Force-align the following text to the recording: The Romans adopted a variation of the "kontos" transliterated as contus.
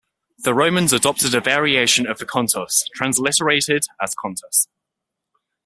The 0.39 0.55
Romans 0.55 0.93
adopted 0.93 1.35
a 1.35 1.41
variation 1.41 2.07
of 2.07 2.17
the 2.17 2.25
"kontos" 2.25 2.89
transliterated 2.95 3.85
as 4.01 4.15
contus. 4.15 4.65